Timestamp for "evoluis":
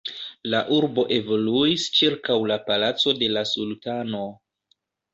1.17-1.87